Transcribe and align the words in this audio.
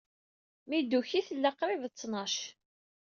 Mi 0.67 0.79
d-nuki, 0.81 1.19
tella 1.27 1.51
qrib 1.57 1.81
d 1.87 1.93
ttnac. 1.93 2.35